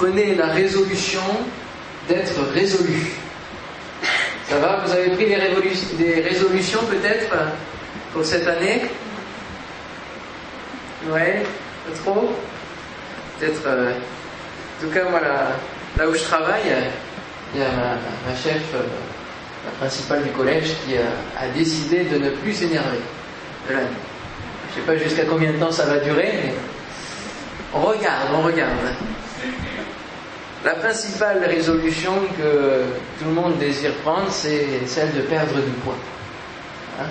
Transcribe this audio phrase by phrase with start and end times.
[0.00, 1.20] prenez la résolution
[2.08, 3.12] d'être résolu.
[4.48, 7.36] Ça va Vous avez pris des, résolutions peut-être
[8.12, 8.82] pour cette année
[11.06, 11.42] Ouais
[11.86, 12.32] Pas trop
[13.38, 13.60] Peut-être.
[13.66, 16.72] Euh, en tout cas, moi, là, où je travaille,
[17.54, 18.82] il y a ma, chef, euh,
[19.66, 23.00] la principale du collège, qui a, décidé de ne plus s'énerver
[23.68, 23.80] Je ne
[24.74, 26.54] sais pas jusqu'à combien de temps ça va durer, mais
[27.74, 28.70] on regarde, on regarde.
[30.64, 32.82] La principale résolution que
[33.18, 35.96] tout le monde désire prendre, c'est celle de perdre du poids.
[37.00, 37.06] Hein?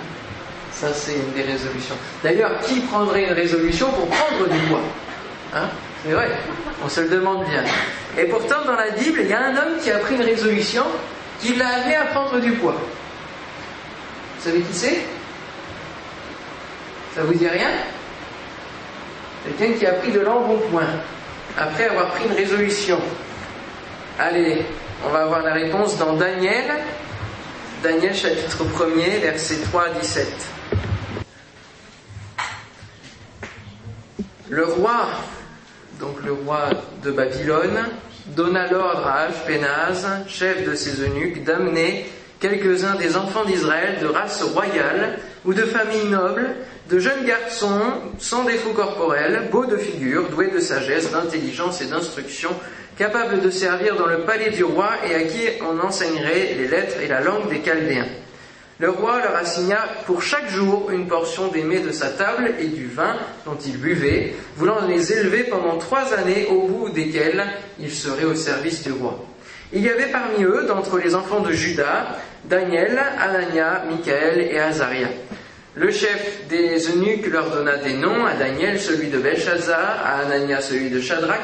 [0.72, 1.96] Ça, c'est une des résolutions.
[2.22, 4.82] D'ailleurs, qui prendrait une résolution pour prendre du poids?
[5.52, 5.68] Hein?
[6.04, 6.30] C'est vrai,
[6.84, 7.64] on se le demande bien.
[8.16, 10.84] Et pourtant, dans la Bible, il y a un homme qui a pris une résolution
[11.40, 12.76] qui l'a amené à prendre du poids.
[14.38, 15.00] Vous savez qui c'est?
[17.16, 17.70] Ça vous dit rien?
[19.44, 20.86] Quelqu'un qui a pris de l'embonpoint
[21.58, 23.00] après avoir pris une résolution.
[24.22, 24.66] Allez,
[25.02, 26.66] on va avoir la réponse dans Daniel,
[27.82, 30.26] Daniel chapitre 1er, versets 3 à 17.
[34.50, 35.06] Le roi,
[35.98, 36.68] donc le roi
[37.02, 37.86] de Babylone,
[38.26, 42.04] donna l'ordre à Ashpenaz, chef de ses eunuques, d'amener
[42.40, 46.56] quelques-uns des enfants d'Israël de race royale ou de famille noble,
[46.90, 47.80] de jeunes garçons
[48.18, 52.50] sans défaut corporel, beaux de figure, doués de sagesse, d'intelligence et d'instruction,
[53.00, 57.00] capables de servir dans le palais du roi et à qui on enseignerait les lettres
[57.02, 58.04] et la langue des Chaldéens.
[58.78, 62.66] Le roi leur assigna pour chaque jour une portion des mets de sa table et
[62.66, 67.46] du vin dont ils buvaient, voulant les élever pendant trois années au bout desquelles
[67.78, 69.18] ils seraient au service du roi.
[69.72, 75.08] Il y avait parmi eux, d'entre les enfants de Judas, Daniel, Anania, Michael et Azaria.
[75.74, 80.60] Le chef des eunuques leur donna des noms, à Daniel celui de Belshazzar, à Anania
[80.60, 81.40] celui de Shadrach,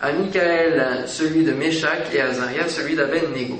[0.00, 3.58] à Michael celui de Meshach et à Azaria celui d'Aben-Nego.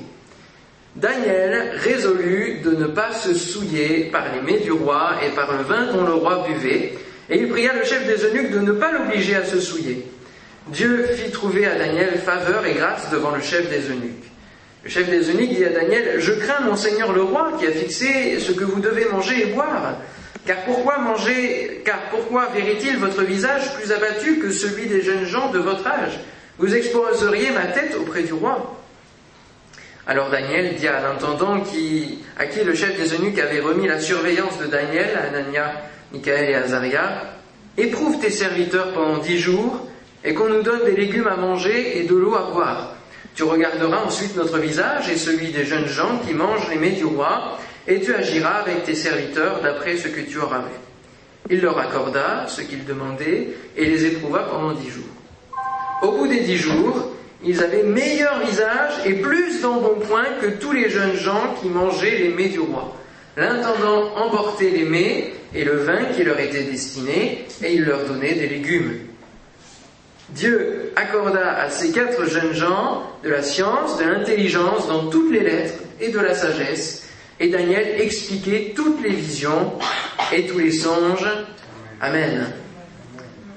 [0.96, 5.62] Daniel résolut de ne pas se souiller par les mets du roi et par le
[5.62, 6.94] vin dont le roi buvait,
[7.28, 10.06] et il pria le chef des eunuques de ne pas l'obliger à se souiller.
[10.68, 14.24] Dieu fit trouver à Daniel faveur et grâce devant le chef des eunuques.
[14.84, 17.72] Le chef des eunuques dit à Daniel, Je crains mon seigneur le roi qui a
[17.72, 19.96] fixé ce que vous devez manger et boire.
[20.46, 25.50] Car pourquoi manger, car pourquoi verrait-il votre visage plus abattu que celui des jeunes gens
[25.50, 26.20] de votre âge?
[26.58, 28.76] Vous exposeriez ma tête auprès du roi.
[30.06, 33.98] Alors Daniel dit à l'intendant qui, à qui le chef des eunuques avait remis la
[33.98, 35.72] surveillance de Daniel, Anania,
[36.12, 37.24] Michael et Azaria,
[37.76, 39.88] éprouve tes serviteurs pendant dix jours,
[40.24, 42.94] et qu'on nous donne des légumes à manger et de l'eau à boire.
[43.34, 47.04] Tu regarderas ensuite notre visage et celui des jeunes gens qui mangent les mets du
[47.04, 47.58] roi,
[47.88, 50.74] et tu agiras avec tes serviteurs d'après ce que tu auras vu.
[51.50, 55.04] Il leur accorda ce qu'ils demandaient et les éprouva pendant dix jours.
[56.02, 57.12] Au bout des dix jours,
[57.44, 62.28] ils avaient meilleur visage et plus d'embonpoint que tous les jeunes gens qui mangeaient les
[62.30, 62.96] mets du roi.
[63.36, 68.34] L'intendant emportait les mets et le vin qui leur était destiné, et il leur donnait
[68.34, 68.98] des légumes.
[70.30, 75.40] Dieu accorda à ces quatre jeunes gens de la science, de l'intelligence dans toutes les
[75.40, 77.05] lettres et de la sagesse,
[77.38, 79.72] et Daniel expliquait toutes les visions
[80.32, 81.28] et tous les songes.
[82.00, 82.52] Amen.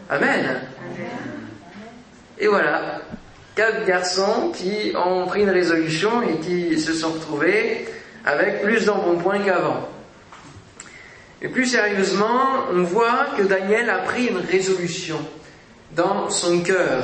[0.09, 0.61] Amen.
[2.37, 3.01] Et voilà,
[3.55, 7.85] quatre garçons qui ont pris une résolution et qui se sont retrouvés
[8.25, 9.89] avec plus d'embonpoint qu'avant.
[11.41, 15.19] Et plus sérieusement, on voit que Daniel a pris une résolution
[15.95, 17.03] dans son cœur.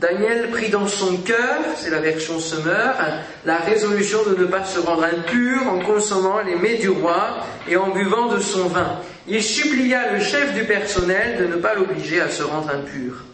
[0.00, 2.94] Daniel prit dans son cœur, c'est la version Semeur,
[3.44, 7.38] la résolution de ne pas se rendre impur en consommant les mets du roi
[7.68, 9.00] et en buvant de son vin.
[9.26, 13.24] Il supplia le chef du personnel de ne pas l'obliger à se rendre impur.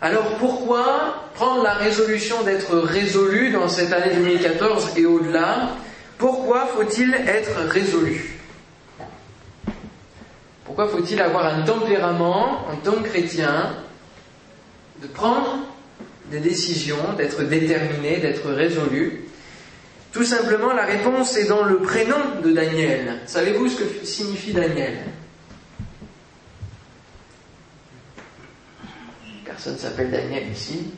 [0.00, 5.68] Alors pourquoi prendre la résolution d'être résolu dans cette année 2014 et au-delà?
[6.18, 8.40] Pourquoi faut-il être résolu?
[10.64, 13.70] Pourquoi faut-il avoir un tempérament en tant que chrétien
[15.04, 15.58] de prendre
[16.30, 19.24] des décisions, d'être déterminé, d'être résolu
[20.12, 23.20] Tout simplement, la réponse est dans le prénom de Daniel.
[23.26, 24.98] Savez-vous ce que signifie Daniel?
[29.44, 30.92] Personne s'appelle Daniel ici.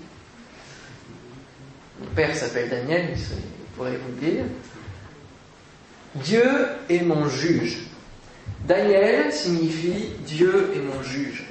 [2.00, 4.44] Mon père s'appelle Daniel, il pourrait vous le dire.
[6.14, 6.48] Dieu
[6.88, 7.78] est mon juge.
[8.66, 11.44] Daniel signifie Dieu est mon juge.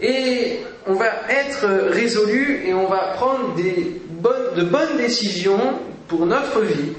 [0.00, 6.92] Et on va être résolu et on va prendre de bonnes décisions pour notre vie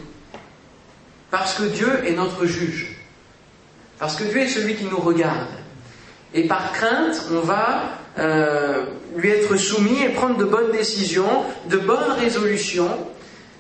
[1.34, 2.96] parce que Dieu est notre juge.
[3.98, 5.48] Parce que Dieu est celui qui nous regarde.
[6.36, 7.84] Et par crainte, on va
[8.20, 8.84] euh,
[9.16, 13.08] lui être soumis et prendre de bonnes décisions, de bonnes résolutions.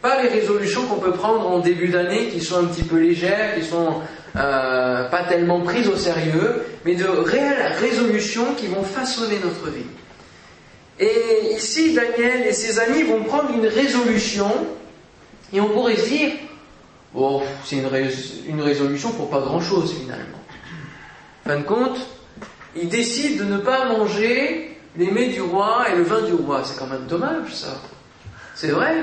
[0.03, 3.55] Pas les résolutions qu'on peut prendre en début d'année qui sont un petit peu légères,
[3.55, 4.01] qui sont
[4.35, 9.85] euh, pas tellement prises au sérieux, mais de réelles résolutions qui vont façonner notre vie.
[10.99, 14.51] Et ici, Daniel et ses amis vont prendre une résolution,
[15.51, 16.31] et on pourrait se dire,
[17.63, 17.89] c'est une,
[18.47, 20.39] une, résolution pour pas grand-chose finalement.
[21.45, 21.99] En fin de compte,
[22.75, 26.61] ils décident de ne pas manger les mets du roi et le vin du roi.
[26.63, 27.81] C'est quand même dommage ça.
[28.55, 28.95] C'est vrai.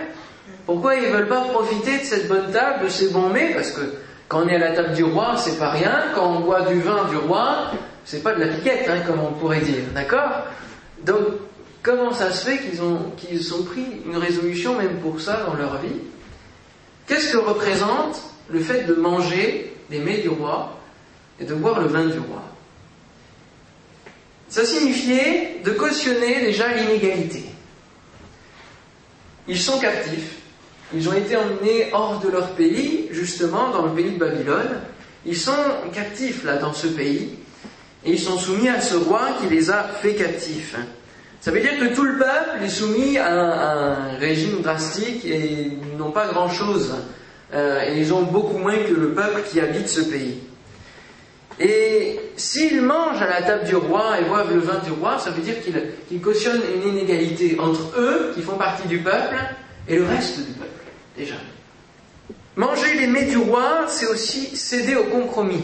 [0.67, 3.53] Pourquoi ils ne veulent pas profiter de cette bonne table, de ces bons mets?
[3.55, 3.81] Parce que
[4.29, 6.05] quand on est à la table du roi, c'est pas rien.
[6.15, 7.73] Quand on boit du vin du roi,
[8.05, 9.83] c'est pas de la piquette, hein, comme on pourrait dire.
[9.95, 10.45] D'accord?
[11.05, 11.19] Donc,
[11.83, 15.79] comment ça se fait qu'ils ont, ont pris une résolution même pour ça dans leur
[15.79, 15.97] vie?
[17.07, 20.79] Qu'est-ce que représente le fait de manger les mets du roi
[21.41, 22.43] et de boire le vin du roi?
[24.49, 27.45] Ça signifiait de cautionner déjà l'inégalité.
[29.47, 30.39] Ils sont captifs,
[30.93, 34.81] ils ont été emmenés hors de leur pays, justement dans le pays de Babylone.
[35.25, 35.53] Ils sont
[35.93, 37.37] captifs là dans ce pays
[38.05, 40.77] et ils sont soumis à ce roi qui les a fait captifs.
[41.41, 46.11] Ça veut dire que tout le peuple est soumis à un, régime drastique et n'ont
[46.11, 46.95] pas grand-chose.
[47.55, 50.39] Euh, et ils ont beaucoup moins que le peuple qui habite ce pays.
[51.59, 55.31] Et s'ils mangent à la table du roi et boivent le vin du roi, ça
[55.31, 59.37] veut dire qu'ils cautionnent une inégalité entre eux, qui font partie du peuple,
[59.89, 60.85] et le reste du peuple,
[61.17, 61.35] déjà.
[62.57, 65.63] Manger les mets du roi, c'est aussi céder au compromis.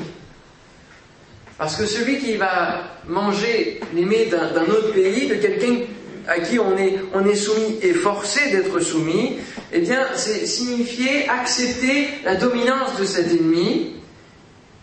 [1.58, 5.84] Parce que celui qui va manger mets d'un autre pays, de quelqu'un
[6.28, 9.38] à qui on est, on est soumis et forcé d'être soumis,
[9.72, 13.94] eh bien, c'est signifier accepter la dominance de cet ennemi.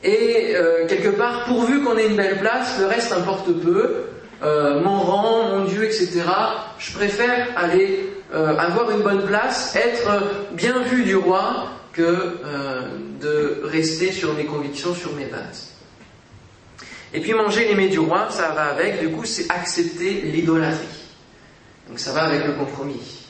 [0.04, 4.06] Et euh, quelque part, pourvu qu'on ait une belle place, le reste importe peu.
[4.42, 6.22] Euh, mon rang, mon Dieu, etc.
[6.80, 12.40] Je préfère aller euh, avoir une bonne place, être bien vu du roi, que
[13.22, 15.73] de rester sur mes convictions, sur mes bases.
[17.14, 20.88] Et puis manger les mets du roi, ça va avec, du coup, c'est accepter l'idolâtrie.
[21.88, 23.24] Donc ça va avec le compromis.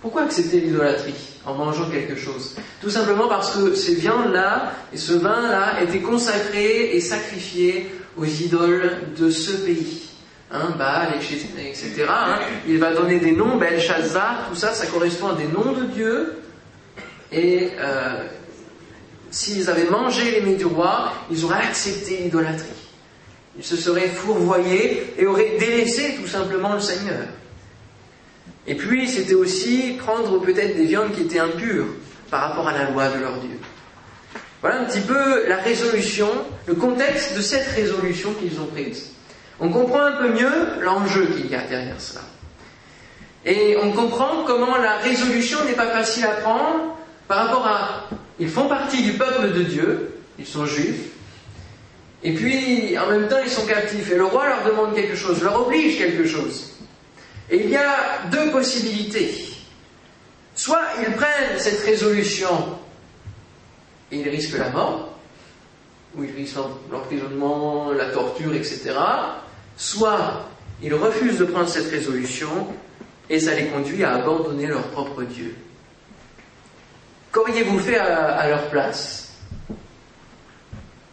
[0.00, 1.14] Pourquoi accepter l'idolâtrie
[1.44, 2.56] en mangeant quelque chose?
[2.80, 8.90] Tout simplement parce que ces viandes-là et ce vin-là étaient consacrés et sacrifiés aux idoles
[9.16, 10.08] de ce pays.
[10.50, 12.06] Hein, Baal, etc.
[12.08, 12.38] Hein.
[12.66, 16.42] Il va donner des noms, Belshazzar, tout ça, ça correspond à des noms de Dieu.
[17.30, 18.24] Et euh,
[19.30, 22.77] s'ils avaient mangé les mets du roi, ils auraient accepté l'idolâtrie.
[23.58, 27.26] Ils se seraient fourvoyés et auraient délaissé tout simplement le Seigneur.
[28.68, 31.86] Et puis, c'était aussi prendre peut-être des viandes qui étaient impures
[32.30, 33.58] par rapport à la loi de leur Dieu.
[34.60, 36.28] Voilà un petit peu la résolution,
[36.66, 39.10] le contexte de cette résolution qu'ils ont prise.
[39.60, 42.20] On comprend un peu mieux l'enjeu qu'il y a derrière cela.
[43.44, 46.96] Et on comprend comment la résolution n'est pas facile à prendre
[47.26, 48.08] par rapport à...
[48.38, 51.12] Ils font partie du peuple de Dieu, ils sont juifs,
[52.22, 54.10] et puis, en même temps, ils sont captifs.
[54.10, 56.72] Et le roi leur demande quelque chose, leur oblige quelque chose.
[57.50, 59.44] Et il y a deux possibilités.
[60.54, 62.78] Soit ils prennent cette résolution
[64.10, 65.16] et ils risquent la mort,
[66.16, 66.58] ou ils risquent
[66.90, 68.94] l'emprisonnement, la torture, etc.
[69.76, 70.48] Soit
[70.82, 72.48] ils refusent de prendre cette résolution
[73.30, 75.54] et ça les conduit à abandonner leur propre Dieu.
[77.30, 79.27] Qu'auriez-vous fait à leur place?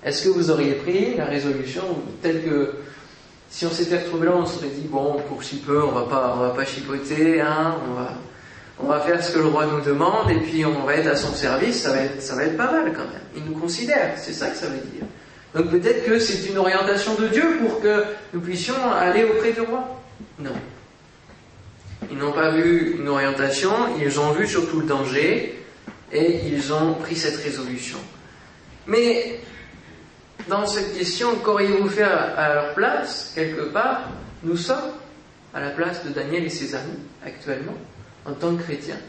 [0.05, 1.81] Est-ce que vous auriez pris la résolution
[2.21, 2.75] telle que
[3.49, 6.03] si on s'était retrouvé là, on se serait dit bon, pour si peu, on va
[6.03, 8.13] pas, on va pas chipoter, hein, on va,
[8.79, 11.15] on va faire ce que le roi nous demande et puis on va être à
[11.15, 13.21] son service, ça va être, ça va être pas mal quand même.
[13.35, 15.05] Il nous considère, c'est ça que ça veut dire.
[15.55, 19.61] Donc peut-être que c'est une orientation de Dieu pour que nous puissions aller auprès du
[19.61, 20.01] roi.
[20.37, 20.51] Non.
[22.11, 25.63] Ils n'ont pas vu une orientation, ils ont vu surtout le danger
[26.11, 27.97] et ils ont pris cette résolution.
[28.85, 29.39] Mais
[30.47, 34.01] dans cette question, qu'auriez-vous fait à, leur place, quelque part
[34.43, 34.91] Nous sommes
[35.53, 37.75] à la place de Daniel et ses amis actuellement,
[38.25, 38.99] en tant que chrétiens.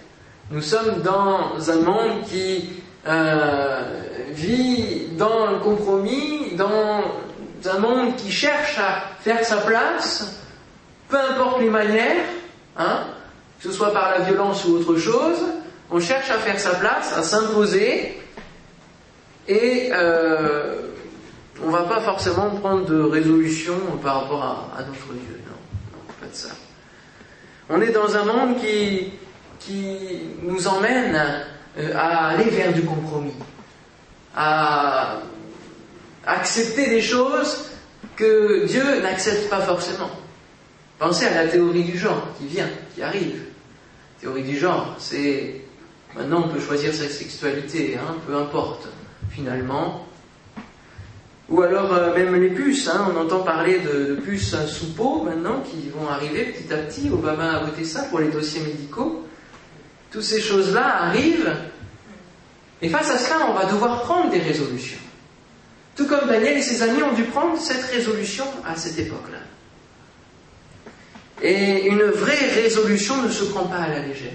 [0.50, 2.70] Nous sommes dans un monde qui
[3.06, 3.82] euh,
[4.30, 7.02] vit dans le compromis, dans
[7.68, 10.40] un monde qui cherche à faire sa place,
[11.08, 12.24] peu importe les manières,
[12.76, 13.04] hein,
[13.60, 15.38] que ce soit par la violence ou autre chose,
[15.90, 18.20] on cherche à faire sa place, à s'imposer,
[19.48, 20.85] et euh,
[21.62, 25.40] on ne va pas forcément prendre de résolution par rapport à, notre Dieu.
[25.46, 26.48] Non, pas de ça.
[27.68, 29.12] On est dans un monde qui,
[29.58, 31.44] qui nous emmène
[31.78, 33.34] euh, à aller vers du compromis,
[34.34, 35.18] à
[36.26, 37.70] accepter des choses
[38.16, 40.10] que Dieu n'accepte pas forcément.
[40.98, 43.42] Pensez à la théorie du genre qui vient, qui arrive.
[44.20, 45.60] Théorie du genre, c'est
[46.14, 48.88] maintenant on peut choisir sa sexualité, hein, peu importe.
[49.30, 50.05] Finalement,
[51.48, 55.60] ou alors euh, même les puces, hein, on entend parler de, puces sous peau maintenant
[55.60, 57.08] qui vont arriver petit à petit.
[57.10, 59.24] Obama a voté ça pour les dossiers médicaux.
[60.10, 61.54] Toutes ces choses-là arrivent.
[62.82, 64.98] Et face à cela, on va devoir prendre des résolutions.
[65.94, 69.38] Tout comme Daniel et ses amis ont dû prendre cette résolution à cette époque-là.
[71.42, 74.32] Et une vraie résolution ne se prend pas à la légère.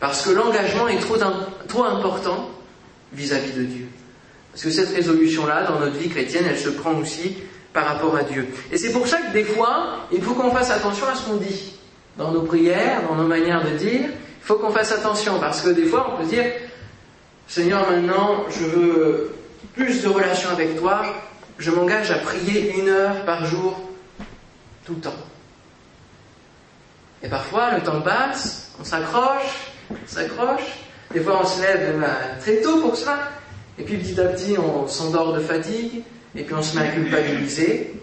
[0.00, 2.50] Parce que l'engagement est trop, important
[3.12, 3.88] vis-à-vis -vis de Dieu.
[4.52, 7.38] Parce que cette résolution-là, dans notre vie chrétienne, elle se prend aussi
[7.72, 8.46] par rapport à Dieu.
[8.70, 11.36] Et c'est pour ça que des fois, il faut qu'on fasse attention à ce qu'on
[11.36, 11.74] dit.
[12.18, 15.38] Dans nos prières, dans nos manières de dire, il faut qu'on fasse attention.
[15.40, 16.44] Parce que des fois, on peut dire,
[17.48, 19.34] Seigneur, maintenant, je veux
[19.74, 21.02] plus de relations avec toi,
[21.58, 23.80] je m'engage à prier une heure par jour,
[24.84, 25.14] tout le temps.
[27.22, 30.62] Et parfois, le temps passe, on s'accroche, on s'accroche,
[31.12, 32.04] des fois on se lève
[32.40, 33.18] très tôt pour cela,
[33.78, 36.02] et puis petit à petit, on s'endort de fatigue,
[36.36, 37.94] et puis on se met à culpabiliser.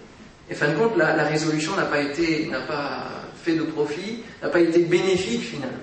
[0.50, 3.08] Et fin de compte, la, résolution n'a pas été, n'a pas
[3.44, 5.78] fait de profit, n'a pas été bénéfique finalement.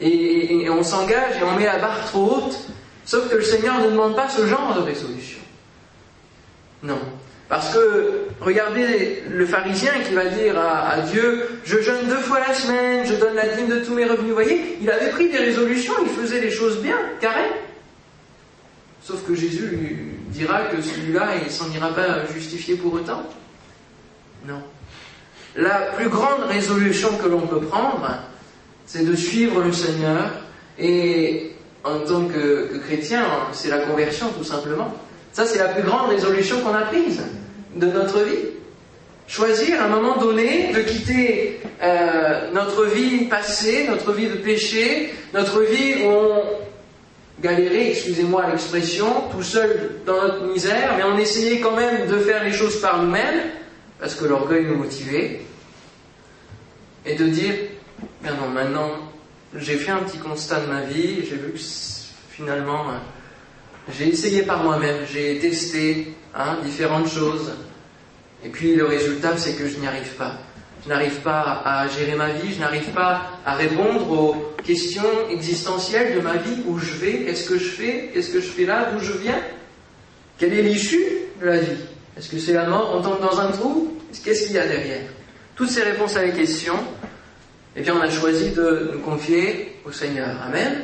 [0.00, 2.58] Et, on s'engage et on met la barre trop haute,
[3.04, 5.38] sauf que le Seigneur ne demande pas ce genre de résolution.
[6.82, 6.98] Non.
[7.48, 12.54] Parce que, regardez le pharisien qui va dire à, Dieu, je jeûne deux fois la
[12.54, 14.28] semaine, je donne la dîme de tous mes revenus.
[14.28, 17.44] Vous voyez, il avait pris des résolutions, il faisait les choses bien, carré.
[19.06, 19.96] Sauf que Jésus lui
[20.28, 23.22] dira que celui-là, il s'en ira pas justifié pour autant.
[24.48, 24.62] Non.
[25.56, 28.08] La plus grande résolution que l'on peut prendre,
[28.86, 30.30] c'est de suivre le Seigneur
[30.78, 31.52] et
[31.84, 34.94] en tant que, chrétien, c'est la conversion tout simplement.
[35.32, 37.20] Ça, c'est la plus grande résolution qu'on a prise
[37.76, 38.38] de notre vie.
[39.26, 45.12] Choisir à un moment donné de quitter euh, notre vie passée, notre vie de péché,
[45.34, 46.42] notre vie où on
[47.40, 52.44] galérer, excusez-moi l'expression, tout seul dans notre misère, mais on essayait quand même de faire
[52.44, 53.50] les choses par nous-mêmes,
[53.98, 55.40] parce que l'orgueil nous motivait,
[57.06, 57.54] et de dire,
[58.22, 58.90] maintenant,
[59.56, 61.60] j'ai fait un petit constat de ma vie, j'ai vu que
[62.30, 62.86] finalement,
[63.90, 67.52] j'ai essayé par moi-même, j'ai testé hein, différentes choses,
[68.44, 70.38] et puis le résultat, c'est que je n'y arrive pas.
[70.84, 76.14] Je n'arrive pas à gérer ma vie, je n'arrive pas à répondre aux questions existentielles
[76.14, 78.90] de ma vie, où je vais, qu'est-ce que je fais, qu'est-ce que je fais là,
[78.92, 79.40] d'où je viens,
[80.38, 81.04] quelle est l'issue
[81.40, 81.78] de la vie?
[82.18, 85.02] Est-ce que c'est la mort, on tombe dans un trou, qu'est-ce qu'il y a derrière?
[85.56, 86.78] Toutes ces réponses à les questions,
[87.76, 90.36] eh bien on a choisi de nous confier au Seigneur.
[90.46, 90.82] Amen.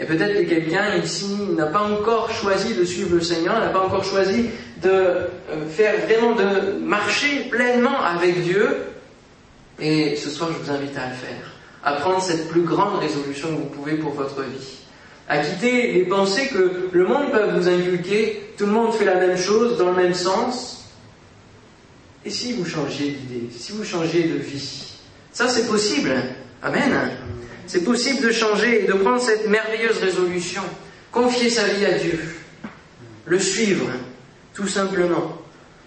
[0.00, 3.80] Et peut-être que quelqu'un ici n'a pas encore choisi de suivre le Seigneur, n'a pas
[3.80, 4.50] encore choisi
[4.82, 5.26] de euh,
[5.70, 8.76] faire vraiment de marcher pleinement avec Dieu,
[9.78, 11.52] et ce soir, je vous invite à le faire.
[11.84, 14.78] À prendre cette plus grande résolution que vous pouvez pour votre vie.
[15.28, 18.52] À quitter les pensées que le monde peut vous inculquer.
[18.56, 20.90] Tout le monde fait la même chose, dans le même sens.
[22.24, 24.96] Et si vous changiez d'idée, si vous changiez de vie
[25.32, 26.14] Ça, c'est possible.
[26.62, 26.92] Amen.
[27.66, 30.62] C'est possible de changer et de prendre cette merveilleuse résolution.
[31.12, 32.18] Confier sa vie à Dieu.
[33.26, 33.86] Le suivre,
[34.54, 35.38] tout simplement.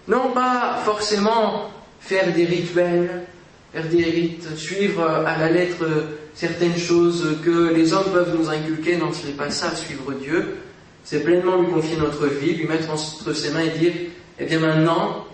[0.08, 1.70] Non pas forcément
[2.00, 3.26] faire des rituels,
[3.74, 5.86] rites, suivre à la lettre
[6.34, 8.96] certaines choses que les hommes peuvent nous inculquer.
[8.96, 10.56] Non, ce n'est pas ça, suivre Dieu.
[11.04, 13.92] C'est pleinement lui confier notre vie, lui mettre entre ses mains et dire,
[14.38, 15.26] eh bien maintenant,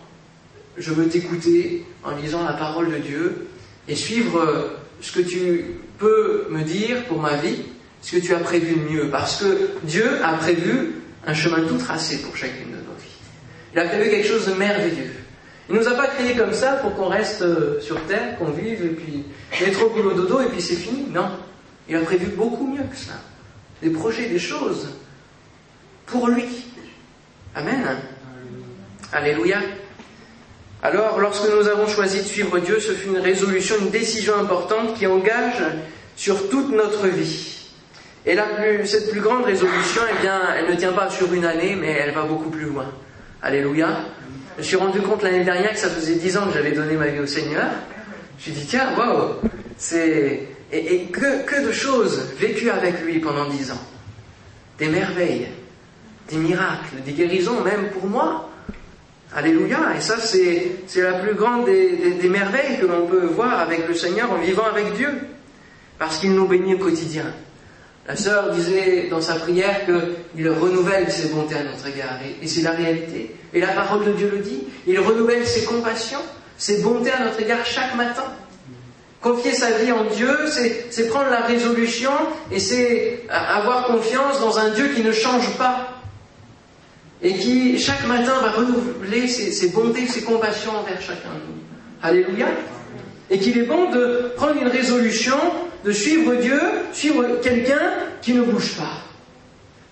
[0.76, 3.48] je veux t'écouter en lisant la parole de Dieu
[3.86, 5.64] et suivre ce que tu
[5.98, 7.62] peux me dire pour ma vie,
[8.00, 9.10] ce que tu as prévu de mieux.
[9.10, 10.92] Parce que Dieu a prévu
[11.26, 13.18] un chemin tout tracé pour chacune de nos vies.
[13.74, 15.12] Il a prévu quelque chose de merveilleux.
[15.68, 18.84] Il nous a pas créés comme ça pour qu'on reste euh, sur terre, qu'on vive,
[18.84, 19.24] et puis
[19.82, 21.06] au boulot dodo, et puis c'est fini.
[21.10, 21.30] Non.
[21.88, 23.14] Il a prévu beaucoup mieux que ça.
[23.82, 24.88] Des projets, des choses.
[26.06, 26.46] Pour lui.
[27.54, 27.84] Amen.
[29.12, 29.58] Alléluia.
[30.82, 34.96] Alors, lorsque nous avons choisi de suivre Dieu, ce fut une résolution, une décision importante
[34.96, 35.62] qui engage
[36.16, 37.56] sur toute notre vie.
[38.26, 41.76] Et plus, cette plus grande résolution, eh bien, elle ne tient pas sur une année,
[41.76, 42.86] mais elle va beaucoup plus loin.
[43.42, 44.04] Alléluia.
[44.58, 46.96] Je me suis rendu compte l'année dernière que ça faisait dix ans que j'avais donné
[46.96, 47.66] ma vie au Seigneur.
[48.40, 49.34] Je me suis dit, tiens, waouh,
[49.76, 50.48] c'est...
[50.72, 53.80] Et, que, de choses vécues avec lui pendant dix ans.
[54.80, 55.46] Des merveilles,
[56.28, 58.50] des miracles, des guérisons, même pour moi.
[59.32, 59.94] Alléluia.
[59.96, 64.32] Et ça, c'est, la plus grande des merveilles que l'on peut voir avec le Seigneur
[64.32, 65.10] en vivant avec Dieu.
[66.00, 67.32] Parce qu'il nous bénit au quotidien.
[68.08, 72.62] La sœur disait dans sa prière qu'il renouvelle ses bontés à notre égard, et, c'est
[72.62, 73.36] la réalité.
[73.52, 76.22] Et la parole de Dieu le dit, il renouvelle ses compassions,
[76.56, 78.24] ses bontés à notre égard chaque matin.
[79.20, 80.30] Confier sa vie en Dieu,
[80.90, 82.12] c'est prendre la résolution
[82.50, 86.00] et c'est avoir confiance dans un Dieu qui ne change pas
[87.20, 91.60] et qui chaque matin va renouveler ses, bontés, ses compassions envers chacun de nous.
[92.02, 92.46] Alléluia.
[93.30, 95.36] Et qu'il est bon de prendre une résolution,
[95.84, 96.60] de suivre Dieu,
[96.92, 97.92] suivre quelqu'un
[98.22, 99.02] qui ne bouge pas.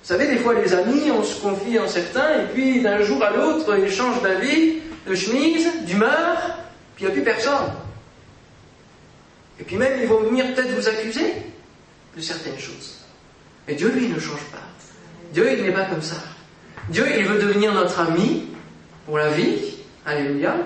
[0.02, 3.23] Vous savez, des fois les amis, on se confie en certains, et puis d'un jour
[3.23, 4.76] à l'autre, ils changent d'avis,
[5.07, 6.59] de chemise, d'humeur,
[6.95, 7.73] puis il n'y a plus personne.
[9.61, 11.35] Et puis même, ils vont venir peut-être vous accuser
[12.16, 13.00] de certaines choses.
[13.66, 14.59] Mais Dieu, lui, ne change pas.
[15.33, 16.16] Dieu, il n'est pas comme ça.
[16.88, 18.47] Dieu, il veut devenir notre ami
[19.07, 19.75] pour la vie.
[20.05, 20.57] Alléluia.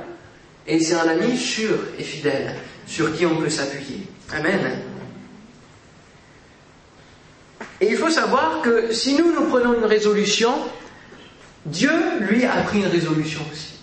[0.71, 2.55] Et c'est un ami sûr et fidèle,
[2.87, 4.07] sur qui on peut s'appuyer.
[4.33, 4.79] Amen.
[7.81, 10.55] Et il faut savoir que si nous, nous prenons une résolution,
[11.67, 13.81] Dieu, lui, a pris une résolution aussi.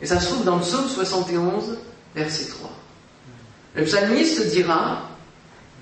[0.00, 1.78] Et ça se trouve dans le psaume 71,
[2.14, 2.70] verset 3.
[3.74, 5.10] Le psalmiste dira,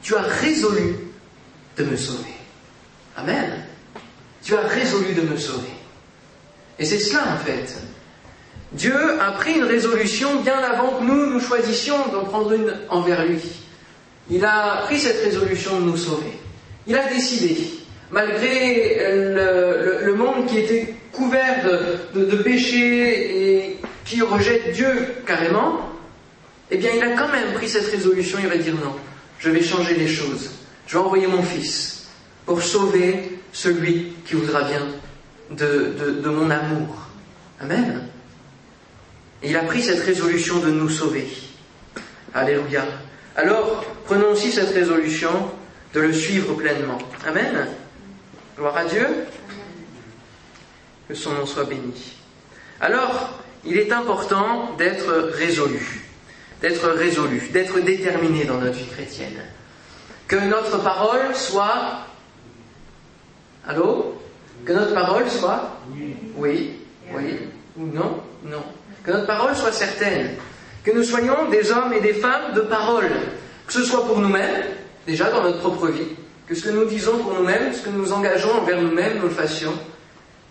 [0.01, 0.97] tu as résolu
[1.77, 2.35] de me sauver.
[3.19, 3.67] Amen.
[4.43, 5.75] Tu as résolu de me sauver.
[6.79, 7.77] Et c'est cela en fait.
[8.73, 13.25] Dieu a pris une résolution bien avant que nous nous choisissions d'en prendre une envers
[13.25, 13.41] lui.
[14.31, 16.33] Il a pris cette résolution de nous sauver.
[16.87, 17.57] Il a décidé,
[18.11, 21.65] malgré le, monde qui était couvert
[22.15, 24.91] de, de, péchés et qui rejette Dieu
[25.27, 25.91] carrément,
[26.71, 28.95] eh bien il a quand même pris cette résolution, il va dire non,
[29.39, 30.51] je vais changer les choses.
[30.87, 32.09] Je vais envoyer mon fils
[32.45, 34.87] pour sauver celui qui voudra bien
[35.51, 37.09] de, mon amour.
[37.61, 38.09] Amen.
[39.47, 41.29] Il a pris cette résolution de nous sauver.
[42.35, 42.85] Alléluia.
[43.37, 45.31] Alors, prenons aussi cette résolution
[45.95, 46.99] de le suivre pleinement.
[47.25, 47.69] Amen.
[48.57, 49.07] Gloire à Dieu.
[51.07, 52.15] Que son nom soit béni.
[52.81, 56.03] Alors, il est important d'être résolu,
[56.61, 59.41] d'être résolu, d'être déterminé dans notre vie chrétienne.
[60.27, 62.05] Que notre parole soit
[63.69, 64.21] Allô?
[64.65, 65.79] Que notre parole soit?
[66.37, 66.81] Oui,
[67.13, 67.39] oui,
[67.77, 68.63] ou non, non.
[69.07, 70.31] Que notre parole soit certaine.
[70.85, 73.09] Que nous soyons des hommes et des femmes de parole.
[73.67, 74.65] Que ce soit pour nous-mêmes,
[75.07, 76.17] déjà dans notre propre vie.
[76.49, 79.31] Que ce que nous disons pour nous-mêmes, ce que nous engageons envers nous-mêmes, nous le
[79.31, 79.75] fassions.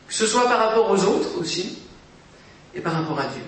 [0.07, 1.79] Que ce soit par rapport aux autres aussi.
[2.73, 3.43] Et par rapport à Dieu.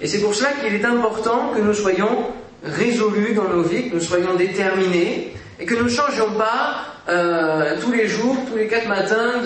[0.00, 2.28] Et c'est pour cela qu'il est important que nous soyons
[2.62, 7.76] résolus dans nos vies, que nous soyons déterminés, et que nous ne changions pas euh,
[7.80, 9.42] tous les jours, tous les quatre matins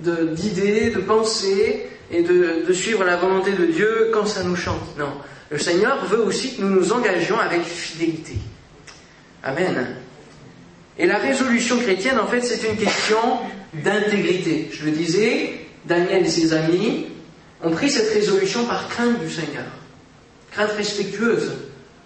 [0.00, 4.56] d'idées, de, de, pensées et de, de, suivre la volonté de Dieu quand ça nous
[4.56, 4.96] chante.
[4.98, 5.12] Non.
[5.50, 8.34] Le Seigneur veut aussi que nous nous engagions avec fidélité.
[9.42, 9.96] Amen.
[10.98, 13.18] Et la résolution chrétienne, en fait, c'est une question
[13.72, 14.68] d'intégrité.
[14.72, 17.06] Je le disais, Daniel et ses amis
[17.62, 19.66] ont pris cette résolution par crainte du Seigneur.
[20.50, 21.52] Crainte respectueuse,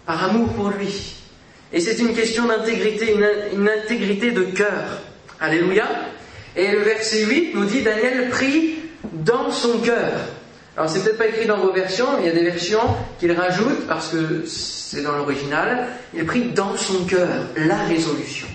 [0.07, 1.17] par amour pour lui.
[1.73, 5.01] Et c'est une question d'intégrité, une, intégrité de cœur.
[5.41, 5.89] Alléluia.
[6.57, 8.77] Et le verset 8 nous dit Daniel prie
[9.13, 10.13] dans son cœur.
[10.77, 12.81] Alors c'est peut-être pas écrit dans vos versions, il y a des versions
[13.19, 15.89] qu'il rajoute parce que c'est dans l'original.
[16.15, 18.47] Il prie dans son cœur la résolution.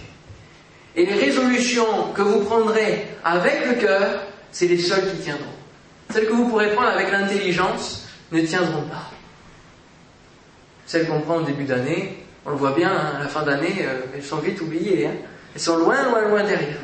[0.96, 5.46] Et les résolutions que vous prendrez avec le cœur, c'est les seules qui tiendront.
[6.10, 9.12] Celles que vous pourrez prendre avec l'intelligence ne tiendront pas.
[10.88, 13.76] Celles qu'on prend au début d'année, on le voit bien, hein, à la fin d'année,
[13.82, 15.06] euh, elles sont vite oubliées.
[15.06, 15.16] Hein.
[15.54, 16.78] Elles sont loin, loin, loin derrière.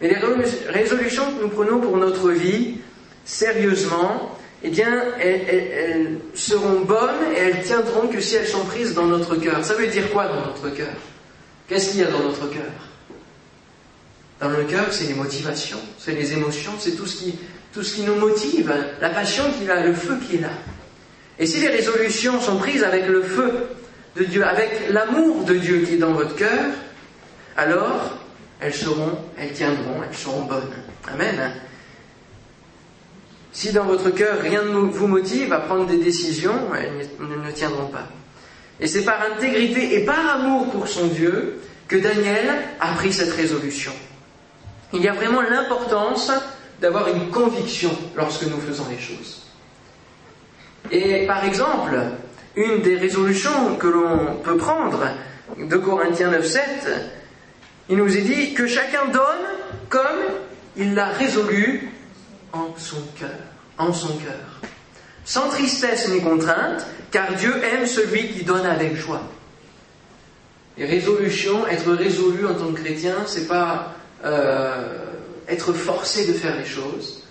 [0.00, 2.78] Mais les résolutions que nous prenons pour notre vie,
[3.24, 9.06] sérieusement, eh bien, elles, seront bonnes et elles tiendront que si elles sont prises dans
[9.06, 9.64] notre cœur.
[9.64, 10.94] Ça veut dire quoi dans notre cœur?
[11.68, 12.72] Qu'est-ce qu'il y a dans notre cœur?
[14.40, 17.38] Dans le cœur, c'est les motivations, c'est les émotions, c'est tout ce qui,
[17.72, 20.50] tout ce qui nous motive, la passion qui a, le feu qui est là.
[21.38, 23.52] Et si les résolutions sont prises avec le feu
[24.16, 26.72] de Dieu, avec l'amour de Dieu qui est dans votre cœur,
[27.56, 28.18] alors
[28.64, 30.72] elles seront, elles tiendront, elles seront bonnes.
[31.12, 31.52] Amen.
[33.52, 37.88] Si dans votre cœur rien ne vous motive à prendre des décisions, elles ne tiendront
[37.88, 38.08] pas.
[38.80, 42.48] Et c'est par intégrité et par amour pour son Dieu que Daniel
[42.80, 43.92] a pris cette résolution.
[44.94, 46.32] Il y a vraiment l'importance
[46.80, 49.42] d'avoir une conviction lorsque nous faisons les choses.
[50.90, 51.98] Et par exemple,
[52.56, 55.04] une des résolutions que l'on peut prendre
[55.58, 56.60] de Corinthiens 9.7,
[57.88, 59.22] il nous est dit que chacun donne
[59.88, 60.22] comme
[60.76, 61.90] il l'a résolu
[62.52, 63.30] en son cœur,
[63.78, 64.70] en son cœur.
[65.24, 69.22] Sans tristesse ni contrainte, car Dieu aime celui qui donne avec joie.
[70.76, 73.94] Les résolutions, être résolu en tant que chrétien, c'est pas
[74.24, 75.04] euh,
[75.48, 77.22] être forcé de faire les choses.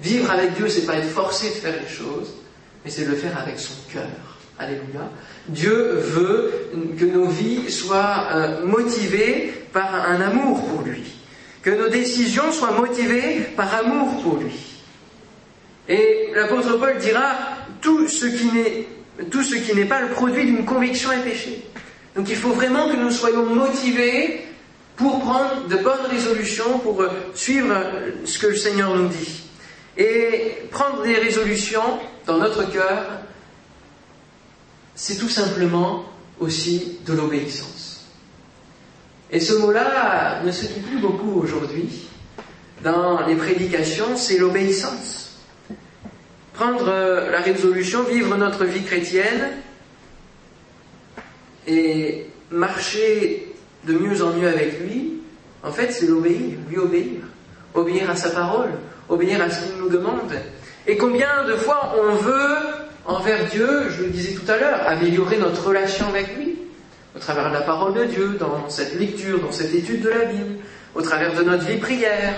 [0.00, 2.34] Vivre avec Dieu, c'est pas être forcé de faire les choses,
[2.84, 4.06] mais c'est le faire avec son cœur.
[4.58, 5.10] Alléluia.
[5.48, 6.52] Dieu veut
[6.98, 11.04] que nos vies soient euh, motivées par un amour pour lui,
[11.62, 14.54] que nos décisions soient motivées par amour pour lui.
[15.88, 17.34] Et l'apôtre Paul dira
[17.80, 18.86] tout ce qui n'est
[19.30, 21.64] tout ce qui n'est pas le produit d'une conviction est péché.
[22.14, 24.44] Donc il faut vraiment que nous soyons motivés
[24.96, 27.74] pour prendre de bonnes résolutions, pour euh, suivre
[28.24, 29.42] ce que le Seigneur nous dit.
[29.96, 33.04] Et prendre des résolutions dans notre cœur,
[34.94, 36.04] c'est tout simplement
[36.40, 37.77] aussi de l'obéissance.
[39.30, 42.08] Et ce mot-là ne se dit plus beaucoup aujourd'hui.
[42.82, 45.36] Dans les prédications, c'est l'obéissance.
[46.54, 49.50] Prendre euh, la résolution, vivre notre vie chrétienne
[51.66, 55.20] et marcher de mieux en mieux avec lui,
[55.62, 57.20] en fait, c'est l'obéir, lui obéir.
[57.74, 58.70] Obéir à sa parole,
[59.08, 60.32] obéir à ce qu'il nous demande.
[60.86, 62.56] Et combien de fois on veut,
[63.04, 66.47] envers Dieu, je le disais tout à l'heure, améliorer notre relation avec lui,
[67.18, 70.24] au travers de la parole de Dieu, dans cette lecture, dans cette étude de la
[70.26, 70.60] Bible,
[70.94, 72.34] au travers de notre vie prière,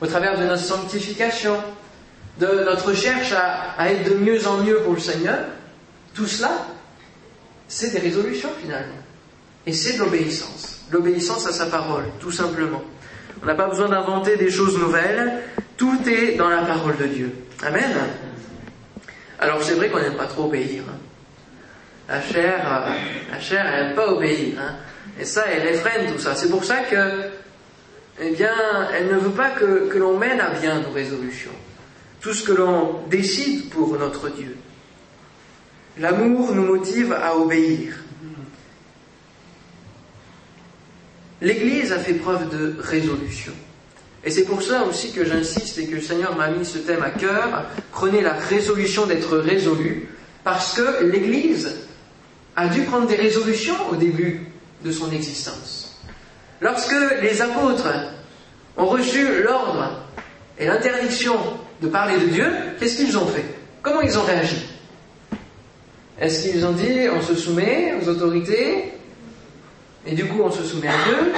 [0.00, 1.54] au travers de notre sanctification,
[2.40, 5.38] de notre recherche à, être de mieux en mieux pour le Seigneur,
[6.14, 6.50] tout cela,
[7.68, 9.02] c'est des résolutions finalement.
[9.66, 10.80] Et c'est de l'obéissance.
[10.90, 12.82] L'obéissance à sa parole, tout simplement.
[13.42, 15.42] On n'a pas besoin d'inventer des choses nouvelles.
[15.76, 17.34] Tout est dans la parole de Dieu.
[17.62, 17.92] Amen.
[19.38, 20.84] Alors c'est vrai qu'on n'aime pas trop obéir.
[20.88, 20.96] Hein.
[22.08, 24.58] La chair, euh, la chair, elle n'aime pas obéir.
[24.58, 24.74] Hein.
[25.20, 26.34] Et ça, elle effrène tout ça.
[26.34, 27.22] C'est pour ça que,
[28.20, 28.54] eh bien,
[28.94, 31.52] elle ne veut pas que, que l'on mène à bien nos résolutions.
[32.20, 34.56] Tout ce que l'on décide pour notre Dieu.
[35.98, 37.94] L'amour nous motive à obéir.
[41.40, 43.52] L'Église a fait preuve de résolution.
[44.24, 47.02] Et c'est pour ça aussi que j'insiste et que le Seigneur m'a mis ce thème
[47.02, 47.64] à cœur.
[47.90, 50.08] Prenez la résolution d'être résolu,
[50.44, 51.76] parce que l'Église
[52.56, 54.46] a dû prendre des résolutions au début
[54.84, 56.00] de son existence.
[56.60, 57.88] Lorsque les apôtres
[58.76, 60.06] ont reçu l'ordre
[60.58, 61.36] et l'interdiction
[61.80, 62.46] de parler de Dieu,
[62.78, 63.44] qu'est-ce qu'ils ont fait?
[63.80, 64.64] Comment ils ont réagi?
[66.20, 68.92] Est-ce qu'ils ont dit on se soumet aux autorités
[70.06, 71.32] et du coup on se soumet à Dieu?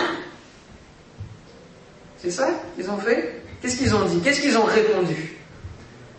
[2.18, 3.42] C'est ça qu'ils ont fait?
[3.62, 4.20] Qu'est-ce qu'ils ont dit?
[4.20, 5.36] Qu'est-ce qu'ils ont répondu?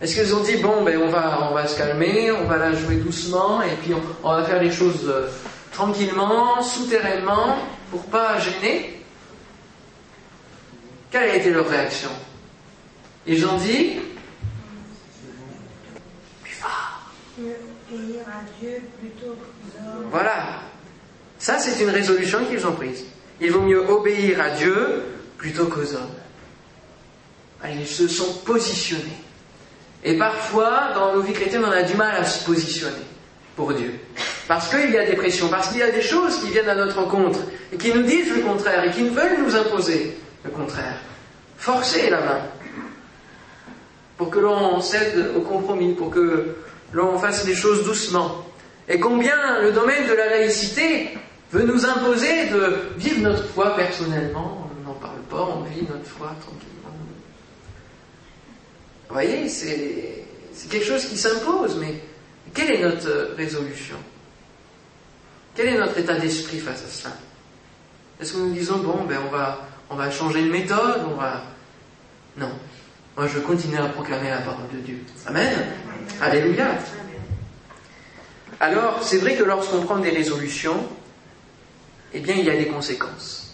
[0.00, 2.74] Est-ce qu'ils ont dit bon ben on va on va se calmer, on va la
[2.74, 5.28] jouer doucement et puis on, va faire les choses euh,
[5.72, 7.56] tranquillement, souterrainement,
[7.90, 9.02] pour pas gêner?
[11.10, 12.10] Quelle a été leur réaction?
[13.26, 14.00] Ils ont dit
[20.10, 20.60] Voilà.
[21.38, 23.04] Ça, c'est une résolution qu'ils ont prise.
[23.40, 25.02] Il vaut mieux obéir à Dieu
[25.36, 26.14] plutôt qu'aux hommes.
[27.68, 29.25] Ils se sont positionnés.
[30.04, 32.94] Et parfois, dans nos vies chrétiennes, on a du mal à se positionner
[33.56, 33.94] pour Dieu.
[34.46, 36.74] Parce qu'il y a des pressions, parce qu'il y a des choses qui viennent à
[36.74, 37.40] notre rencontre
[37.72, 40.98] et qui nous disent le contraire et qui veulent nous imposer le contraire.
[41.56, 42.40] Forcer la main
[44.16, 46.56] pour que l'on cède au compromis, pour que
[46.92, 48.46] l'on fasse les choses doucement.
[48.88, 51.10] Et combien le domaine de la laïcité
[51.52, 56.06] veut nous imposer de vivre notre foi personnellement, on n'en parle pas, on vit notre
[56.06, 56.75] foi tranquillement.
[59.08, 60.24] Vous voyez, c'est,
[60.68, 61.94] quelque chose qui s'impose, mais
[62.54, 63.96] quelle est notre résolution?
[65.54, 67.14] Quel est notre état d'esprit face à cela?
[68.20, 71.42] Est-ce que nous disons, bon, ben on va, on va changer de méthode, on va...
[72.36, 72.50] Non.
[73.16, 74.98] Moi, je continue à proclamer la parole de Dieu.
[75.26, 75.66] Amen.
[76.20, 76.78] Alléluia.
[78.60, 80.86] Alors, c'est vrai que lorsqu'on prend des résolutions,
[82.12, 83.52] eh bien, il y a des conséquences.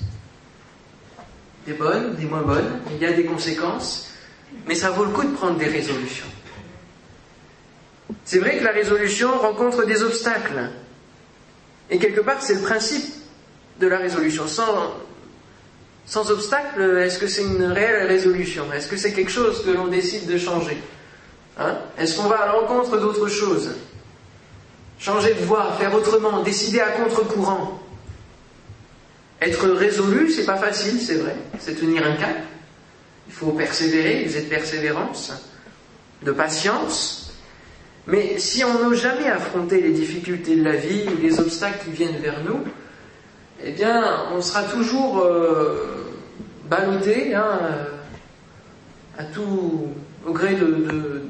[1.67, 4.12] Des bonnes, des moins bonnes, il y a des conséquences,
[4.67, 6.27] mais ça vaut le coup de prendre des résolutions.
[8.25, 10.71] C'est vrai que la résolution rencontre des obstacles.
[11.91, 13.05] Et quelque part, c'est le principe
[13.81, 14.47] de la résolution.
[14.47, 14.95] Sans,
[16.07, 18.73] sans obstacle, est-ce que c'est une réelle résolution?
[18.73, 20.79] Est-ce que c'est quelque chose que l'on décide de changer?
[21.59, 21.77] Hein?
[21.99, 23.71] Est-ce qu'on va à l'encontre d'autre chose?
[24.99, 27.81] Changer de voie, faire autrement, décider à contre-courant?
[29.41, 31.35] Être résolu, c'est pas facile, c'est vrai.
[31.59, 32.37] C'est tenir un cap.
[33.33, 35.33] Il faut persévérer, vous êtes persévérance,
[36.23, 37.33] de patience.
[38.07, 41.93] Mais si on n'ose jamais affronter les difficultés de la vie ou les obstacles qui
[41.93, 42.61] viennent vers nous,
[43.65, 46.13] eh bien, on sera toujours euh,
[46.71, 47.59] hein,
[49.17, 49.89] à tout,
[50.27, 51.25] au gré de,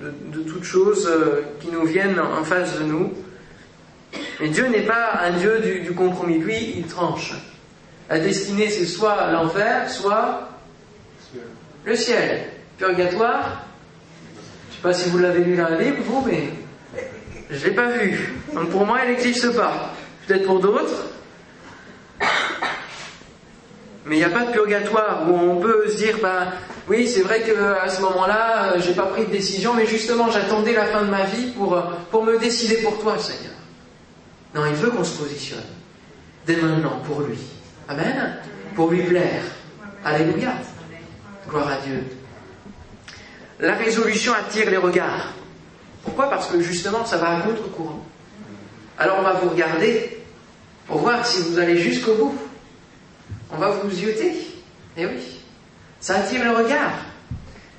[0.46, 3.12] toutes choses euh, qui nous viennent en face de nous.
[4.40, 6.38] Mais Dieu n'est pas un Dieu du, compromis.
[6.38, 7.34] Lui, il tranche.
[8.10, 10.51] La destinée, c'est soit l'enfer, soit
[11.84, 12.44] le ciel.
[12.78, 13.64] Purgatoire,
[14.68, 16.50] je ne sais pas si vous l'avez lu dans la Bible, vous, mais
[17.50, 18.34] je ne l'ai pas vu.
[18.54, 19.92] Donc pour moi, elle n'existe pas.
[20.26, 21.10] Peut-être pour d'autres.
[24.04, 26.48] Mais il n'y a pas de purgatoire où on peut se dire, ben
[26.88, 30.86] oui, c'est vrai qu'à ce moment-là, j'ai pas pris de décision, mais justement, j'attendais la
[30.86, 33.52] fin de ma vie pour, pour me décider pour toi, Seigneur.
[34.54, 35.62] Non, il veut qu'on se positionne
[36.46, 37.38] dès maintenant pour lui.
[37.88, 38.36] Amen.
[38.74, 39.42] Pour lui plaire.
[40.04, 40.52] Alléluia.
[41.48, 42.04] Gloire à Dieu.
[43.60, 45.32] La résolution attire les regards.
[46.04, 46.28] Pourquoi?
[46.30, 48.04] Parce que justement, ça va à contre-courant.
[48.98, 50.18] Alors on va vous regarder
[50.86, 52.38] pour voir si vous allez jusqu'au bout.
[53.50, 54.34] On va vous zioter.
[54.96, 55.40] Eh oui.
[56.00, 56.92] Ça attire le regard.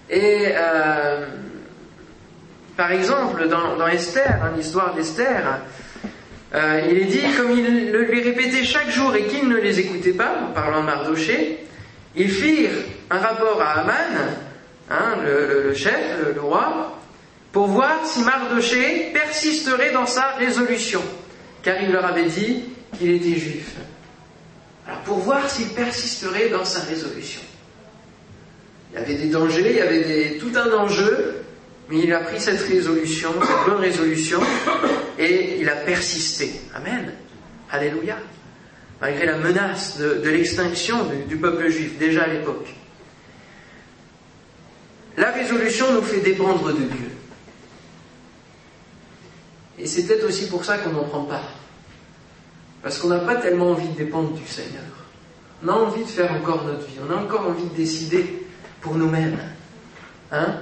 [0.10, 1.28] Et euh,
[2.76, 5.60] par exemple, dans, Esther, hein, l'histoire d'Esther,
[6.54, 9.80] euh, il est dit, comme il le lui répétait chaque jour et qu'il ne les
[9.80, 11.66] écoutait pas, en parlant de Mardoché,
[12.16, 13.94] ils firent un rapport à Aman,
[14.90, 15.96] hein, le, chef,
[16.34, 17.00] le, roi,
[17.52, 21.02] pour voir si Mardoché persisterait dans sa résolution,
[21.62, 22.64] car il leur avait dit
[22.98, 23.76] qu'il était juif.
[24.88, 27.42] Alors pour voir s'il persisterait dans sa résolution.
[28.92, 31.36] Il y avait des dangers, il y avait tout un enjeu,
[31.90, 34.40] mais il a pris cette résolution, cette bonne résolution,
[35.20, 36.52] et il a persisté.
[36.76, 37.12] Amen.
[37.72, 38.18] Alléluia.
[39.00, 40.98] Malgré la menace de, l'extinction
[41.28, 42.68] du, peuple juif, déjà à l'époque.
[45.18, 47.12] La résolution nous fait dépendre de Dieu.
[49.78, 51.42] Et c'est peut-être aussi pour ça qu'on n'en prend pas.
[52.82, 54.84] Parce qu'on n'a pas tellement envie de dépendre du Seigneur.
[55.64, 56.98] On a envie de faire encore notre vie.
[57.08, 58.46] On a encore envie de décider
[58.82, 59.40] pour nous-mêmes.
[60.32, 60.56] Hein?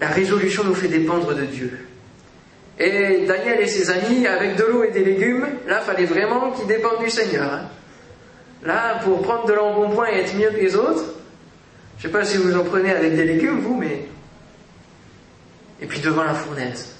[0.00, 1.86] La résolution nous fait dépendre de Dieu.
[2.78, 6.66] Et Daniel et ses amis, avec de l'eau et des légumes, là, fallait vraiment qu'ils
[6.66, 7.52] dépendent du Seigneur.
[7.52, 7.68] Hein.
[8.62, 11.04] là, pour prendre de l'embonpoint et être mieux que les autres,
[12.02, 14.08] je ne sais pas si vous en prenez avec des légumes, vous, mais...
[15.80, 16.96] Et puis devant la fournaise.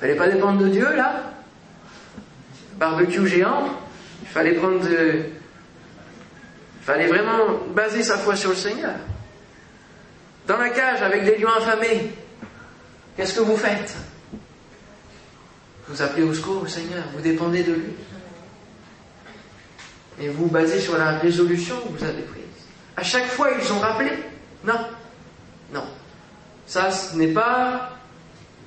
[0.00, 1.34] Fallait pas dépendre de Dieu, là
[2.76, 3.68] Barbecue géant,
[4.22, 5.20] il fallait prendre de,
[6.80, 8.94] fallait vraiment baser sa foi sur le Seigneur.
[10.46, 12.10] Dans la cage avec des lions affamés,
[13.18, 13.94] qu'est-ce que vous faites?
[15.88, 17.92] Vous appelez au secours au Seigneur, vous dépendez de lui.
[20.22, 22.37] Et vous basez sur la résolution que vous avez prise.
[22.98, 24.10] À chaque fois, ils ont rappelé
[24.64, 24.80] Non,
[25.72, 25.84] non.
[26.66, 27.90] Ça, ce n'est pas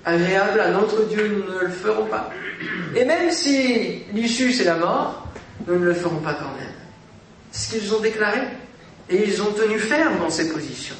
[0.06, 2.30] agréable à notre Dieu, nous ne le ferons pas.
[2.96, 5.28] Et même si l'issue c'est la mort,
[5.67, 6.74] nous ne le ferons pas quand même.
[7.52, 8.39] C'est ce qu'ils ont déclaré.
[9.10, 10.96] Et ils ont tenu ferme dans ces positions.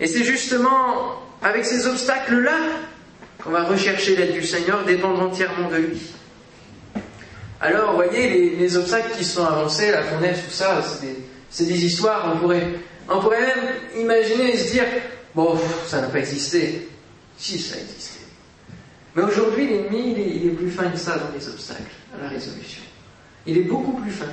[0.00, 2.56] Et c'est justement avec ces obstacles-là
[3.44, 6.00] qu'on va rechercher l'aide du Seigneur, dépendre entièrement de lui.
[7.60, 12.32] Alors, vous voyez, les, obstacles qui sont avancés, la fournaise, tout ça, c'est des, histoires,
[12.34, 12.66] on pourrait,
[13.08, 14.84] on pourrait même imaginer et se dire,
[15.34, 16.88] bon, ça n'a pas existé.
[17.36, 18.20] Si, ça a existé.
[19.16, 21.82] Mais aujourd'hui, l'ennemi, il, est plus fin que ça dans les obstacles,
[22.14, 22.82] à la résolution.
[23.46, 24.26] Il est beaucoup plus fin.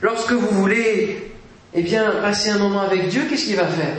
[0.00, 1.32] Lorsque vous voulez,
[1.74, 3.98] eh bien, passer un moment avec Dieu, qu'est-ce qu'il va faire?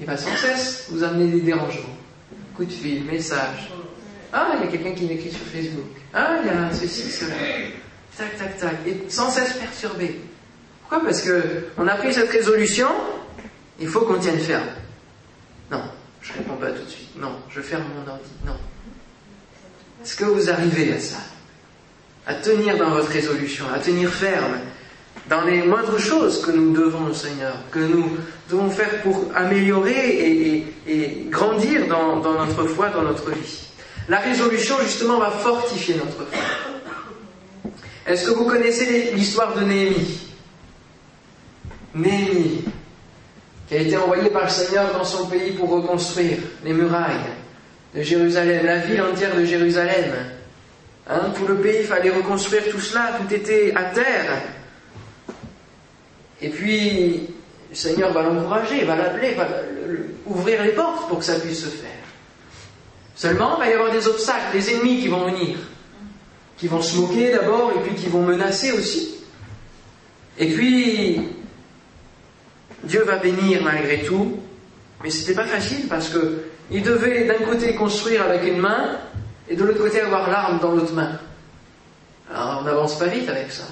[0.00, 1.96] Il va sans cesse vous amener des dérangements.
[2.56, 3.70] Coup de fil, message.
[4.32, 5.90] Ah, il y a quelqu'un qui m'écrit sur Facebook.
[6.14, 7.34] Ah, il y a ceci, cela.
[8.16, 8.76] Tac, tac, tac.
[8.86, 10.20] Et sans cesse perturbé.
[10.92, 11.42] Pourquoi Parce que
[11.78, 12.86] on a pris cette résolution,
[13.80, 14.66] il faut qu'on tienne ferme.
[15.70, 15.80] Non,
[16.20, 17.16] je réponds pas tout de suite.
[17.16, 18.28] Non, je ferme mon ordi.
[18.44, 18.52] Non.
[20.04, 21.16] Est-ce que vous arrivez à ça?
[22.26, 24.58] À tenir dans votre résolution, à tenir ferme
[25.30, 28.18] dans les moindres choses que nous devons Seigneur, que nous
[28.50, 33.66] devons faire pour améliorer et, grandir dans, notre foi, dans notre vie.
[34.10, 37.72] La résolution, justement, va fortifier notre foi.
[38.06, 40.31] Est-ce que vous connaissez l'histoire de Néhémie?
[41.94, 42.64] Néhémie,
[43.68, 47.32] qui a été envoyé par le Seigneur dans son pays pour reconstruire les murailles
[47.94, 50.12] de Jérusalem, la ville entière de Jérusalem.
[51.08, 54.42] Hein, tout le pays, il fallait reconstruire tout cela, tout était à terre.
[56.40, 57.28] Et puis,
[57.70, 59.48] le Seigneur va l'encourager, va l'appeler, va
[60.26, 61.90] ouvrir les portes pour que ça puisse se faire.
[63.14, 65.58] Seulement, il va y avoir des obstacles, des ennemis qui vont venir,
[66.56, 69.16] qui vont se moquer d'abord et puis qui vont menacer aussi.
[70.38, 71.28] Et puis,
[72.84, 74.38] Dieu va bénir malgré tout,
[75.02, 78.98] mais c'était pas facile parce que il devait d'un côté construire avec une main
[79.48, 81.18] et de l'autre côté avoir l'arme dans l'autre main.
[82.32, 83.64] Alors on n'avance pas vite avec ça.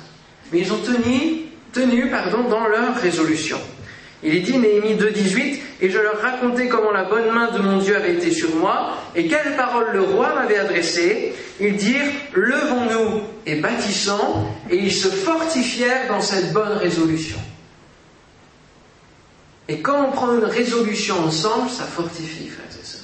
[0.52, 3.58] Mais ils ont tenu, tenu pardon, dans leur résolution.
[4.22, 7.78] Il est dit, Néhémie 2.18, et je leur racontais comment la bonne main de mon
[7.78, 11.32] Dieu avait été sur moi, et quelles paroles le roi m'avait adressées.
[11.58, 17.38] Ils dirent, levons-nous et bâtissons, et ils se fortifièrent dans cette bonne résolution.
[19.70, 23.02] Et quand on prend une résolution ensemble, ça fortifie, frères et sœurs.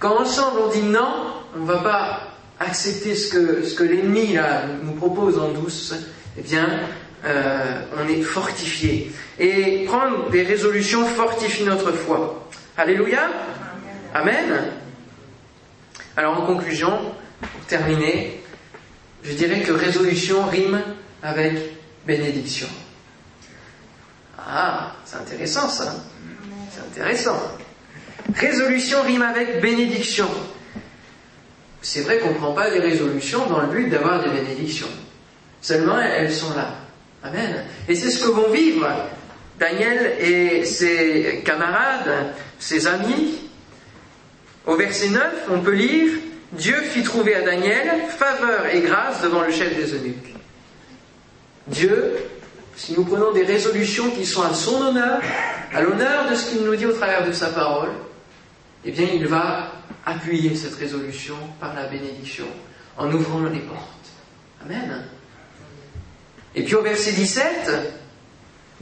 [0.00, 2.20] Quand ensemble on dit non, on ne va pas
[2.58, 3.28] accepter ce
[3.72, 4.36] que, l'ennemi
[4.82, 5.94] nous propose en douce,
[6.36, 6.68] eh bien,
[7.24, 9.12] euh, on est fortifié.
[9.38, 12.48] Et prendre des résolutions fortifie notre foi.
[12.76, 13.30] Alléluia.
[14.12, 14.64] Amen.
[16.16, 16.90] Alors en conclusion,
[17.40, 18.40] pour terminer,
[19.22, 20.80] je dirais que résolution rime
[21.22, 21.54] avec
[22.04, 22.66] bénédiction.
[24.46, 25.94] Ah, c'est intéressant ça.
[26.72, 27.40] C'est intéressant.
[28.34, 30.28] Résolution rime avec bénédiction.
[31.82, 34.88] C'est vrai qu'on ne prend pas des résolutions dans le but d'avoir des bénédictions.
[35.60, 36.74] Seulement, elles sont là.
[37.22, 37.64] Amen.
[37.88, 38.88] Et c'est ce que vont vivre
[39.58, 43.34] Daniel et ses camarades, ses amis.
[44.66, 46.10] Au verset 9, on peut lire
[46.52, 50.34] Dieu fit trouver à Daniel faveur et grâce devant le chef des eunuques.
[51.66, 52.16] Dieu
[52.76, 55.20] si nous prenons des résolutions qui sont à son honneur,
[55.72, 57.90] à l'honneur de ce qu'il nous dit au travers de sa parole,
[58.84, 59.72] eh bien il va
[60.04, 62.46] appuyer cette résolution par la bénédiction,
[62.98, 63.80] en ouvrant les portes.
[64.64, 65.04] Amen.
[66.54, 67.70] Et puis au verset 17,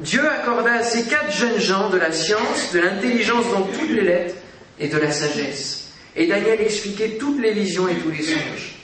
[0.01, 4.03] Dieu accorda à ces quatre jeunes gens de la science, de l'intelligence dans toutes les
[4.03, 4.35] lettres
[4.79, 5.93] et de la sagesse.
[6.17, 8.84] Et Daniel expliquait toutes les visions et tous les songes.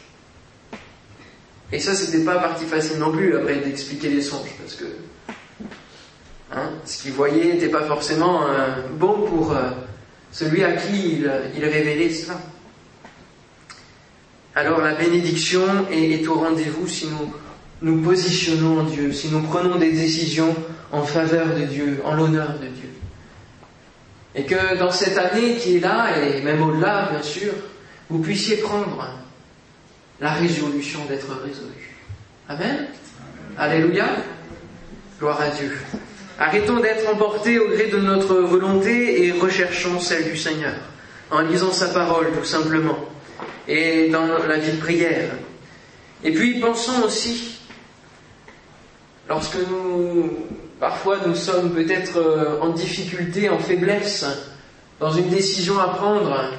[1.72, 4.86] Et ça, c'était pas partie facile non plus, après, d'expliquer les songes, parce que
[6.52, 9.70] hein, ce qu'il voyait n'était pas forcément euh, bon pour euh,
[10.32, 12.40] celui à qui il, révélait cela.
[14.56, 17.32] Alors la bénédiction est, au rendez-vous si nous
[17.82, 20.54] nous positionnons en Dieu, si nous prenons des décisions
[20.92, 22.90] en faveur de Dieu, en l'honneur de Dieu.
[24.34, 27.52] Et que dans cette année qui est là, et même au-delà, bien sûr,
[28.10, 29.14] vous puissiez prendre
[30.20, 31.96] la résolution d'être résolu.
[32.48, 32.88] Amen.
[33.56, 34.06] Alléluia.
[35.18, 35.72] Gloire à Dieu.
[36.38, 40.74] Arrêtons d'être emportés au gré de notre volonté et recherchons celle du Seigneur,
[41.30, 42.98] en lisant sa parole tout simplement,
[43.68, 45.32] et dans la vie de prière.
[46.24, 47.58] Et puis pensons aussi,
[49.28, 50.30] lorsque nous,
[50.78, 54.24] parfois nous sommes peut-être euh, en difficulté, en faiblesse,
[54.98, 56.52] dans une décision à prendre,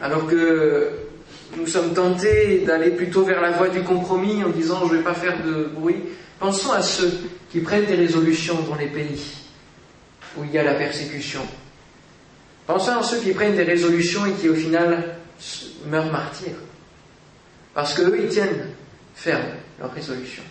[0.00, 1.09] alors que
[1.56, 5.04] nous sommes tentés d'aller plutôt vers la voie du compromis en disant je ne vais
[5.04, 5.96] pas faire de bruit.
[6.38, 7.12] Pensons à ceux
[7.50, 9.36] qui prennent des résolutions dans les pays
[10.36, 11.40] où il y a la persécution.
[12.66, 15.16] Pensons à ceux qui prennent des résolutions et qui au final
[15.86, 16.56] meurent martyrs.
[17.74, 18.68] Parce qu'eux, ils tiennent
[19.14, 20.42] ferme leur résolution.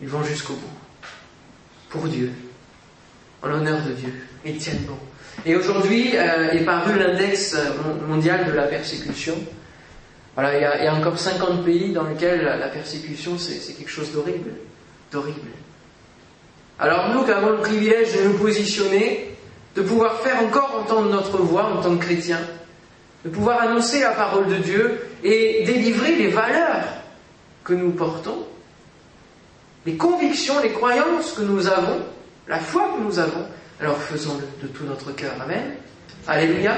[0.00, 1.08] Ils vont jusqu'au bout.
[1.90, 2.32] Pour Dieu.
[3.42, 4.12] En l'honneur de Dieu.
[4.44, 4.98] Ils tiennent bon.
[5.46, 7.56] Et aujourd'hui euh, est paru l'index
[8.08, 9.36] mondial de la persécution.
[10.34, 14.50] Voilà, il y, a, encore 50 pays dans lesquels la, persécution, c'est quelque chose d'horrible.
[15.12, 15.50] D'horrible.
[16.78, 19.36] Alors nous qui avons le privilège de nous positionner,
[19.76, 22.40] de pouvoir faire encore entendre notre voix en tant que chrétiens,
[23.24, 26.84] de pouvoir annoncer la parole de Dieu et délivrer les valeurs
[27.62, 28.44] que nous portons,
[29.86, 32.00] les convictions, les croyances que nous avons,
[32.48, 33.46] la foi que nous avons,
[33.80, 35.34] alors faisons-le de tout notre cœur.
[35.40, 35.74] Amen.
[36.26, 36.74] Alléluia.